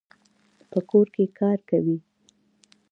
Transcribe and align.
په 0.71 0.79
کور 0.89 1.07
کي 1.15 1.25
کار 1.39 1.59
کوي. 1.69 1.97